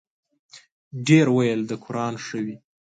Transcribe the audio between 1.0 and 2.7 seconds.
ډېر ویل د قران ښه دی.